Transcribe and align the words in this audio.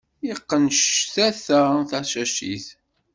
Iqqen 0.31 0.63
ctata 0.79 1.61
tacacit. 1.89 2.65